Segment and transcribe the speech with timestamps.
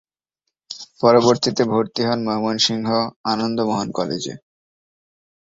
[1.01, 2.89] পরবর্তীতে ভর্তি হন ময়মনসিংহ
[3.31, 4.33] আনন্দমোহন কলেজে।